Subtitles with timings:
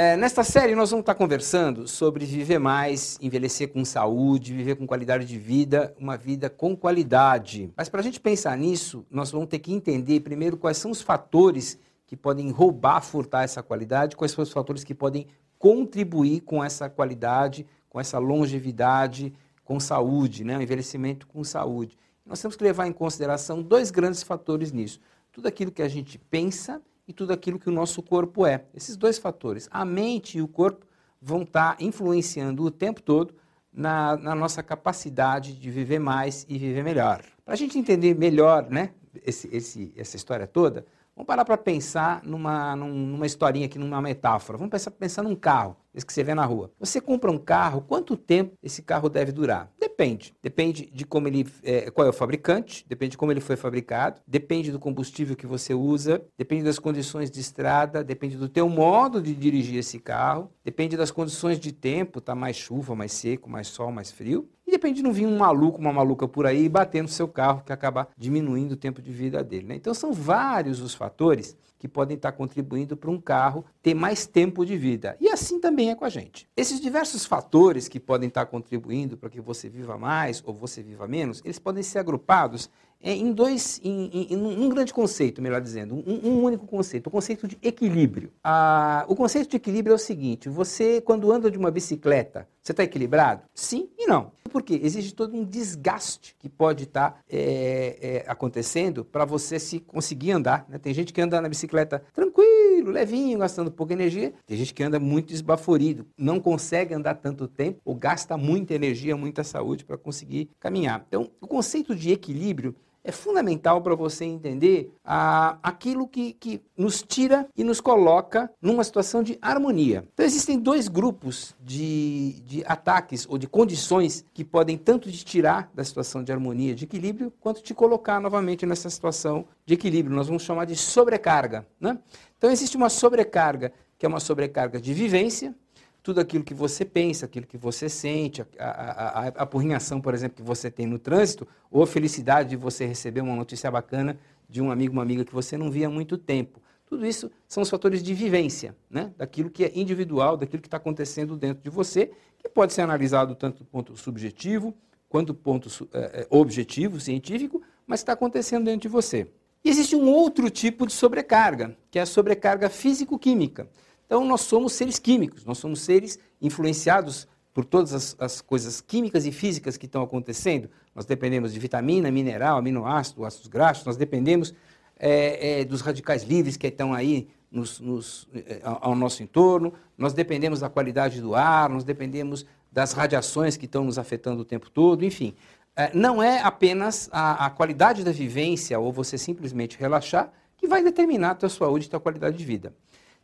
[0.00, 4.86] É, nesta série nós vamos estar conversando sobre viver mais, envelhecer com saúde, viver com
[4.86, 7.72] qualidade de vida, uma vida com qualidade.
[7.76, 11.02] Mas para a gente pensar nisso, nós vamos ter que entender primeiro quais são os
[11.02, 15.26] fatores que podem roubar, furtar essa qualidade, quais são os fatores que podem
[15.58, 19.34] contribuir com essa qualidade, com essa longevidade,
[19.64, 20.56] com saúde, né?
[20.56, 21.98] o envelhecimento com saúde.
[22.24, 25.00] Nós temos que levar em consideração dois grandes fatores nisso.
[25.32, 28.66] Tudo aquilo que a gente pensa e tudo aquilo que o nosso corpo é.
[28.74, 30.86] Esses dois fatores, a mente e o corpo,
[31.20, 33.34] vão estar influenciando o tempo todo
[33.72, 37.22] na, na nossa capacidade de viver mais e viver melhor.
[37.44, 38.90] Para a gente entender melhor né,
[39.24, 40.84] esse, esse, essa história toda,
[41.18, 44.56] vamos parar para pensar numa, numa historinha aqui, numa metáfora.
[44.56, 46.70] Vamos pensar, pensar num carro, esse que você vê na rua.
[46.78, 49.68] Você compra um carro, quanto tempo esse carro deve durar?
[49.80, 50.32] Depende.
[50.40, 54.20] Depende de como ele, é, qual é o fabricante, depende de como ele foi fabricado,
[54.24, 59.20] depende do combustível que você usa, depende das condições de estrada, depende do teu modo
[59.20, 63.66] de dirigir esse carro, depende das condições de tempo, tá mais chuva, mais seco, mais
[63.66, 64.48] sol, mais frio.
[64.68, 67.62] E depende de não vir um maluco, uma maluca por aí bater no seu carro,
[67.64, 69.66] que acaba diminuindo o tempo de vida dele.
[69.66, 69.76] Né?
[69.76, 74.66] Então são vários os fatores que podem estar contribuindo para um carro ter mais tempo
[74.66, 75.16] de vida.
[75.18, 76.46] E assim também é com a gente.
[76.54, 81.08] Esses diversos fatores que podem estar contribuindo para que você viva mais ou você viva
[81.08, 82.68] menos, eles podem ser agrupados
[83.00, 87.46] em dois, em, em um grande conceito, melhor dizendo, um, um, único conceito, o conceito
[87.46, 88.32] de equilíbrio.
[88.42, 92.72] Ah, o conceito de equilíbrio é o seguinte: você, quando anda de uma bicicleta, você
[92.72, 93.42] está equilibrado?
[93.54, 94.32] Sim e não.
[94.50, 94.80] Por quê?
[94.82, 100.32] Existe todo um desgaste que pode estar tá, é, é, acontecendo para você se conseguir
[100.32, 100.66] andar.
[100.68, 100.78] Né?
[100.78, 104.32] Tem gente que anda na bicicleta tranquilo, levinho, gastando pouca energia.
[104.46, 109.16] Tem gente que anda muito esbaforido, não consegue andar tanto tempo ou gasta muita energia,
[109.16, 111.04] muita saúde para conseguir caminhar.
[111.08, 117.02] Então, o conceito de equilíbrio é fundamental para você entender ah, aquilo que, que nos
[117.02, 120.04] tira e nos coloca numa situação de harmonia.
[120.12, 125.70] Então, existem dois grupos de, de ataques ou de condições que podem tanto te tirar
[125.74, 130.14] da situação de harmonia, de equilíbrio, quanto te colocar novamente nessa situação de equilíbrio.
[130.14, 131.66] Nós vamos chamar de sobrecarga.
[131.80, 131.98] Né?
[132.36, 135.54] Então, existe uma sobrecarga, que é uma sobrecarga de vivência,
[136.02, 140.36] tudo aquilo que você pensa, aquilo que você sente, a, a, a, apurrinhação, por exemplo,
[140.36, 144.62] que você tem no trânsito, ou a felicidade de você receber uma notícia bacana de
[144.62, 146.62] um amigo, uma amiga que você não via há muito tempo.
[146.86, 149.12] Tudo isso são os fatores de vivência, né?
[149.18, 153.34] daquilo que é individual, daquilo que está acontecendo dentro de você, que pode ser analisado
[153.34, 154.74] tanto do ponto subjetivo
[155.08, 159.26] quanto do ponto é, objetivo, científico, mas está acontecendo dentro de você.
[159.64, 163.68] E existe um outro tipo de sobrecarga, que é a sobrecarga físico-química.
[164.08, 169.26] Então, nós somos seres químicos, nós somos seres influenciados por todas as, as, coisas químicas
[169.26, 170.70] e físicas que estão acontecendo.
[170.94, 174.54] Nós dependemos de vitamina, mineral, aminoácido, ácidos graxos, nós dependemos
[174.98, 180.14] é, é, dos radicais livres que estão aí nos, nos, é, ao nosso entorno, nós
[180.14, 184.70] dependemos da qualidade do ar, nós dependemos das radiações que estão nos afetando o tempo
[184.70, 185.34] todo, enfim.
[185.76, 190.82] É, não é apenas a, a, qualidade da vivência ou você simplesmente relaxar que vai
[190.82, 192.74] determinar a tua saúde e a tua qualidade de vida.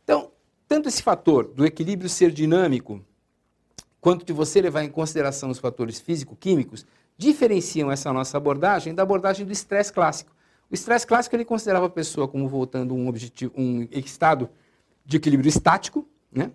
[0.03, 0.31] Então,
[0.67, 3.03] tanto esse fator do equilíbrio ser dinâmico,
[4.01, 6.85] quanto de você levar em consideração os fatores físico-químicos,
[7.17, 10.31] diferenciam essa nossa abordagem da abordagem do estresse clássico.
[10.69, 14.49] O estresse clássico ele considerava a pessoa como voltando um objetivo, um estado
[15.05, 16.51] de equilíbrio estático, né?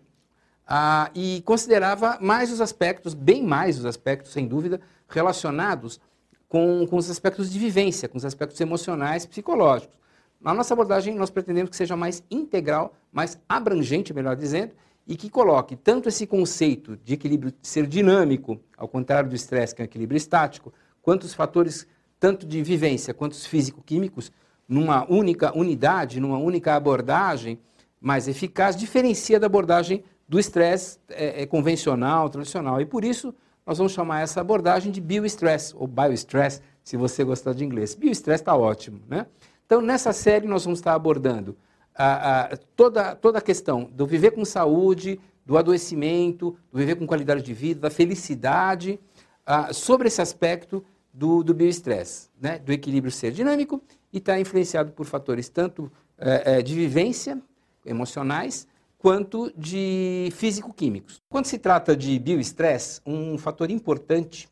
[0.67, 6.01] Ah, e considerava mais os aspectos, bem mais os aspectos, sem dúvida, relacionados
[6.49, 10.00] com, com os aspectos de vivência, com os aspectos emocionais, psicológicos.
[10.41, 14.73] Na nossa abordagem, nós pretendemos que seja mais integral, mais abrangente, melhor dizendo,
[15.07, 19.83] e que coloque tanto esse conceito de equilíbrio ser dinâmico, ao contrário do estresse, que
[19.83, 21.87] é um equilíbrio estático, quanto os fatores
[22.21, 24.31] tanto de vivência quanto os físico-químicos,
[24.69, 27.59] numa única unidade, numa única abordagem
[28.01, 32.81] mais eficaz, diferencia da abordagem do estresse é, é, convencional, tradicional.
[32.81, 33.35] E por isso,
[33.67, 37.95] nós vamos chamar essa abordagem de biostress, ou biostress, se você gostar de inglês.
[37.95, 39.27] Biostress está ótimo, né?
[39.71, 41.57] Então, nessa série, nós vamos estar abordando
[41.95, 47.07] a, a, toda, toda a questão do viver com saúde, do adoecimento, do viver com
[47.07, 48.99] qualidade de vida, da felicidade,
[49.47, 50.85] a, sobre esse aspecto
[51.15, 52.59] do, do bioestresse, né?
[52.59, 53.81] do equilíbrio ser dinâmico
[54.13, 55.89] e está influenciado por fatores tanto
[56.19, 57.41] é, é, de vivência,
[57.87, 58.67] emocionais,
[58.99, 61.23] quanto de físico-químicos.
[61.29, 64.49] Quando se trata de bioestresse, um fator importante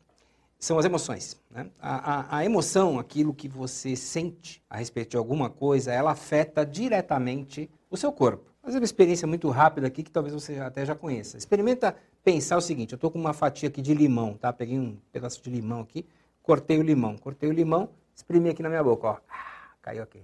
[0.59, 1.41] são as emoções.
[1.49, 1.71] Né?
[1.79, 6.65] A, a, a, emoção, aquilo que você sente a respeito de alguma coisa, ela afeta
[6.65, 8.43] diretamente o seu corpo.
[8.61, 11.37] Fazer uma experiência muito rápida aqui que talvez você até já conheça.
[11.37, 14.51] Experimenta pensar o seguinte: eu estou com uma fatia aqui de limão, tá?
[14.51, 16.05] Peguei um pedaço de limão aqui,
[16.43, 19.17] cortei o limão, cortei o limão, exprimi aqui na minha boca, ó.
[19.29, 20.21] Ah, caiu aqui.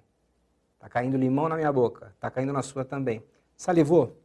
[0.75, 3.23] Está caindo limão na minha boca, está caindo na sua também.
[3.55, 4.15] Salivou?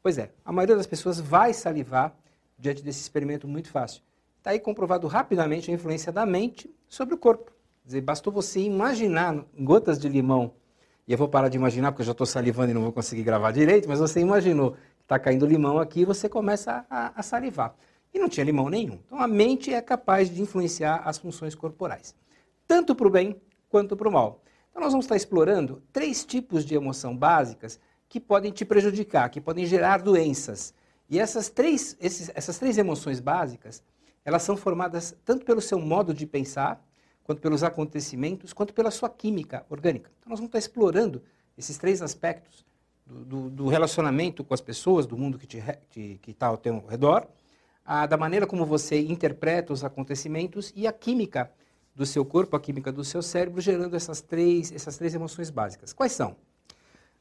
[0.00, 2.14] Pois é, a maioria das pessoas vai salivar
[2.56, 4.02] diante desse experimento muito fácil.
[4.40, 7.52] Está aí comprovado rapidamente a influência da mente sobre o corpo.
[7.82, 10.54] Quer dizer, bastou você imaginar gotas de limão,
[11.06, 13.22] e eu vou parar de imaginar porque eu já estou salivando e não vou conseguir
[13.22, 17.22] gravar direito, mas você imaginou que está caindo limão aqui e você começa a, a
[17.22, 17.74] salivar.
[18.14, 18.98] E não tinha limão nenhum.
[19.04, 22.14] Então a mente é capaz de influenciar as funções corporais,
[22.66, 23.38] tanto para o bem
[23.68, 24.40] quanto para o mal.
[24.70, 27.78] Então nós vamos estar explorando três tipos de emoção básicas
[28.08, 30.72] que podem te prejudicar, que podem gerar doenças.
[31.10, 33.82] E essas três, esses, essas três emoções básicas,
[34.24, 36.84] elas são formadas tanto pelo seu modo de pensar,
[37.24, 40.10] quanto pelos acontecimentos, quanto pela sua química orgânica.
[40.18, 41.22] Então nós vamos estar explorando
[41.56, 42.64] esses três aspectos
[43.06, 47.28] do, do, do relacionamento com as pessoas, do mundo que está ao teu redor,
[47.84, 51.50] a, da maneira como você interpreta os acontecimentos e a química
[51.94, 55.92] do seu corpo, a química do seu cérebro, gerando essas três, essas três emoções básicas.
[55.92, 56.36] Quais são?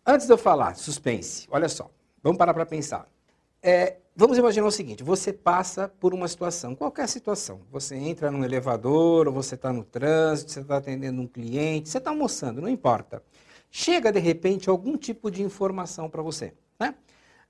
[0.06, 1.90] Antes de eu falar, suspense, olha só,
[2.24, 3.08] vamos parar para pensar.
[3.62, 7.62] É, vamos imaginar o seguinte: você passa por uma situação, qualquer situação.
[7.72, 11.98] Você entra num elevador, ou você está no trânsito, você está atendendo um cliente, você
[11.98, 13.22] está almoçando, não importa.
[13.72, 16.54] Chega de repente algum tipo de informação para você.
[16.80, 16.96] Né?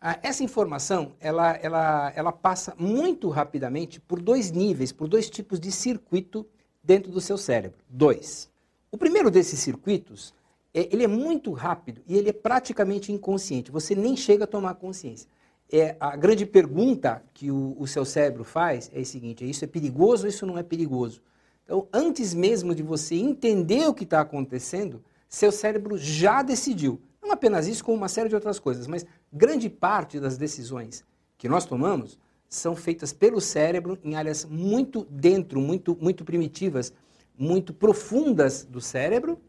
[0.02, 5.60] Ah, essa informação ela, ela, ela passa muito rapidamente por dois níveis, por dois tipos
[5.60, 6.46] de circuito
[6.84, 7.80] dentro do seu cérebro.
[7.88, 8.50] Dois.
[8.92, 10.34] O primeiro desses circuitos
[10.74, 13.72] é, ele é muito rápido e ele é praticamente inconsciente.
[13.72, 15.30] Você nem chega a tomar consciência.
[15.72, 19.68] É, a grande pergunta que o, o seu cérebro faz é o seguinte: isso é
[19.68, 21.22] perigoso isso não é perigoso?
[21.64, 27.00] Então, antes mesmo de você entender o que está acontecendo, seu cérebro já decidiu.
[27.22, 31.06] Não apenas isso, como uma série de outras coisas, mas grande parte das decisões
[31.38, 32.18] que nós tomamos
[32.50, 36.92] são feitas pelo cérebro em áreas muito dentro, muito, muito primitivas,
[37.38, 39.40] muito profundas do cérebro,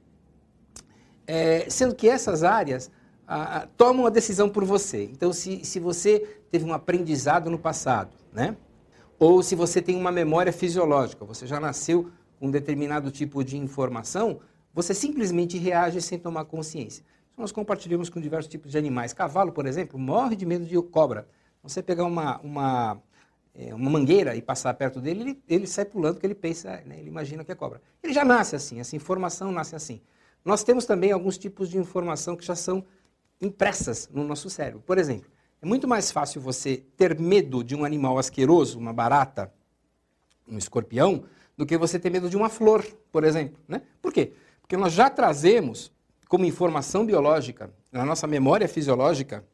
[1.26, 2.90] é, sendo que essas áreas
[3.32, 5.04] ah, tomam a decisão por você.
[5.04, 6.18] Então, se, se você
[6.50, 8.56] teve um aprendizado no passado, né?
[9.20, 13.56] ou se você tem uma memória fisiológica, você já nasceu com um determinado tipo de
[13.56, 14.40] informação,
[14.74, 17.04] você simplesmente reage sem tomar consciência.
[17.36, 19.12] Nós compartilhamos com diversos tipos de animais.
[19.12, 21.28] Cavalo, por exemplo, morre de medo de cobra.
[21.62, 23.00] Você pegar uma, uma,
[23.54, 26.98] é, uma mangueira e passar perto dele, ele, ele sai pulando porque ele pensa, né,
[26.98, 27.80] ele imagina que é cobra.
[28.02, 30.00] Ele já nasce assim, essa informação nasce assim.
[30.44, 32.84] Nós temos também alguns tipos de informação que já são
[33.40, 34.80] impressas no nosso cérebro.
[34.80, 35.30] Por exemplo,
[35.62, 39.52] é muito mais fácil você ter medo de um animal asqueroso, uma barata,
[40.48, 41.24] um escorpião,
[41.56, 43.58] do que você ter medo de uma flor, por exemplo.
[43.68, 43.82] Né?
[44.00, 44.32] Por quê?
[44.60, 45.92] Porque nós já trazemos
[46.28, 49.44] como informação biológica, na nossa memória fisiológica,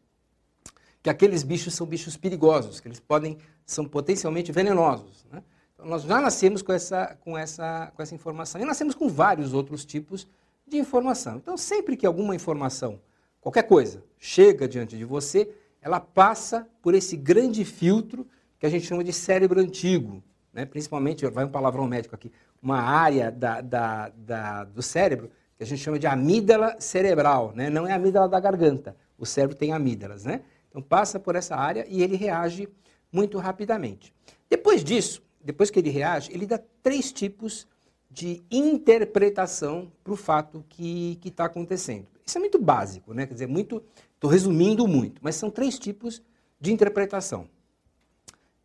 [1.03, 5.25] que aqueles bichos são bichos perigosos, que eles podem são potencialmente venenosos.
[5.31, 5.43] Né?
[5.75, 8.61] Então, nós já nascemos com essa, com, essa, com essa informação.
[8.61, 10.27] E nascemos com vários outros tipos
[10.67, 11.37] de informação.
[11.37, 13.01] Então, sempre que alguma informação,
[13.47, 15.49] qualquer coisa, chega diante de você,
[15.81, 18.27] ela passa por esse grande filtro
[18.59, 20.21] que a gente chama de cérebro antigo.
[20.53, 20.65] Né?
[20.67, 25.67] Principalmente, vai um palavrão médico aqui, uma área da, da, da, do cérebro que a
[25.67, 27.53] gente chama de amígdala cerebral.
[27.55, 27.71] Né?
[27.71, 30.25] Não é a amígdala da garganta, o cérebro tem amígdalas.
[30.25, 30.41] Né?
[30.69, 32.69] Então, passa por essa área e ele reage
[33.13, 34.13] muito rapidamente.
[34.51, 37.65] Depois disso, depois que ele reage, ele dá três tipos
[38.11, 42.16] de interpretação para o fato que está acontecendo.
[42.27, 43.25] Isso é muito básico, né?
[43.25, 43.83] quer dizer, muito.
[44.15, 46.23] Estou resumindo muito, mas são três tipos
[46.61, 47.49] de interpretação.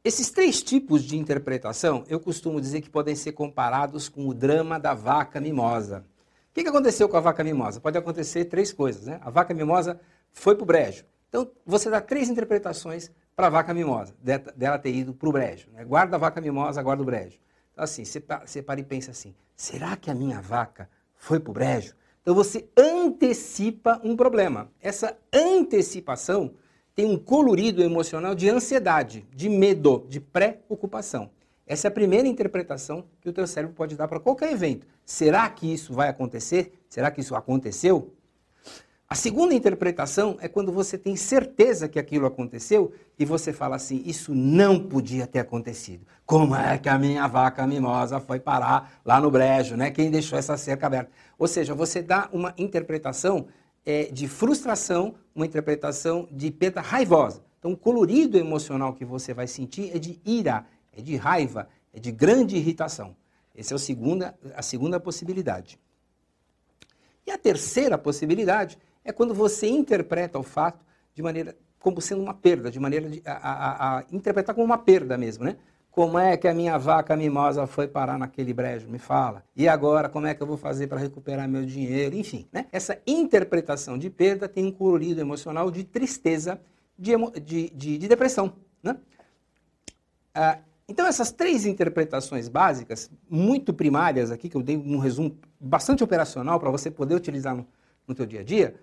[0.04, 4.80] Esses três tipos de interpretação, eu costumo dizer que podem ser comparados com o drama
[4.80, 6.04] da vaca mimosa.
[6.50, 7.80] O que, que aconteceu com a vaca mimosa?
[7.80, 9.06] Pode acontecer três coisas.
[9.06, 9.20] Né?
[9.22, 10.00] A vaca mimosa
[10.32, 11.06] foi para o brejo.
[11.30, 14.16] Então, você dá três interpretações para a vaca mimosa,
[14.56, 15.70] dela ter ido para o brejo.
[15.72, 15.86] Né?
[15.86, 17.38] Guarda a vaca mimosa, guarda o brejo.
[17.72, 18.20] Então, assim, você,
[18.62, 21.94] para e pensa assim: será que a minha vaca foi para o brejo?
[22.22, 24.72] Então você antecipa um problema.
[24.80, 26.54] Essa antecipação
[26.94, 31.32] tem um colorido emocional de ansiedade, de medo, de preocupação.
[31.66, 34.86] Essa é a primeira interpretação que o teu cérebro pode dar para qualquer evento.
[35.06, 36.74] Será que isso vai acontecer?
[36.90, 38.14] Será que isso aconteceu?
[39.12, 44.02] A segunda interpretação é quando você tem certeza que aquilo aconteceu e você fala assim:
[44.06, 46.08] isso não podia ter acontecido.
[46.26, 49.92] Como é que a minha vaca mimosa foi parar lá no brejo, né?
[49.92, 51.12] Quem deixou essa cerca aberta?
[51.38, 53.48] Ou seja, você dá uma interpretação
[53.86, 57.44] é, de frustração, uma interpretação de perda raivosa.
[57.60, 60.66] Então, o colorido emocional que você vai sentir é de ira,
[60.96, 63.14] é de raiva, é de grande irritação.
[63.54, 65.78] Essa é a segunda, a segunda possibilidade.
[67.28, 72.34] E a terceira possibilidade é quando você interpreta o fato de maneira como sendo uma
[72.34, 75.58] perda, de maneira de, a, a, a, interpretar como uma perda mesmo, né?
[75.90, 78.88] Como é que a minha vaca mimosa foi parar naquele brejo?
[78.88, 79.44] Me fala.
[79.54, 82.16] E agora, como é que eu vou fazer para recuperar meu dinheiro?
[82.16, 82.68] Enfim, né?
[82.72, 86.62] Essa interpretação de perda tem um colorido emocional de tristeza,
[86.98, 87.12] de,
[87.44, 88.54] de, de, de depressão.
[88.82, 88.96] Né?
[90.34, 96.04] Ah, então, essas três interpretações básicas, muito primárias aqui, que eu dei um resumo bastante
[96.04, 97.68] operacional para você poder utilizar no,
[98.08, 98.76] no teu dia a dia,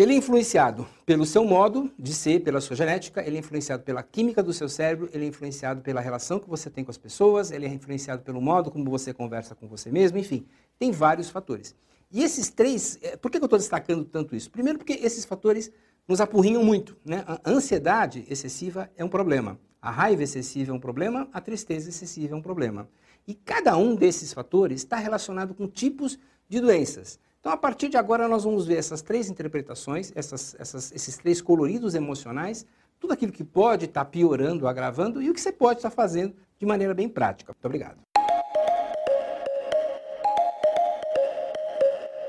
[0.00, 4.02] ele é influenciado pelo seu modo de ser, pela sua genética, ele é influenciado pela
[4.02, 7.52] química do seu cérebro, ele é influenciado pela relação que você tem com as pessoas,
[7.52, 10.46] ele é influenciado pelo modo como você conversa com você mesmo, enfim,
[10.78, 11.76] tem vários fatores.
[12.10, 14.50] E esses três, eh, por que eu estou destacando tanto isso?
[14.50, 15.70] Primeiro, porque esses fatores
[16.08, 16.96] nos apurrinham muito.
[17.04, 17.24] Né?
[17.26, 22.34] A ansiedade excessiva é um problema, a raiva excessiva é um problema, a tristeza excessiva
[22.34, 22.88] é um problema.
[23.26, 27.18] E cada um desses fatores está relacionado com tipos de doenças.
[27.44, 31.42] Então, a partir de agora, nós vamos ver essas três interpretações, essas, essas, esses três
[31.42, 32.64] coloridos emocionais,
[32.98, 35.94] tudo aquilo que pode estar tá piorando, agravando e o que você pode estar tá
[35.94, 37.52] fazendo de maneira bem prática.
[37.52, 37.98] Muito obrigado.